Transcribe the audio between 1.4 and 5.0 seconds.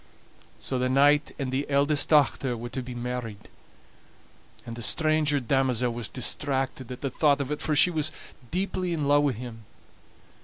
the eldest dochter were to be married, and the